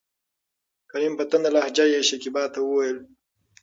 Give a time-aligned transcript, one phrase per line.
[0.91, 2.97] کريم: په تنده لهجه يې شکيبا ته وويل: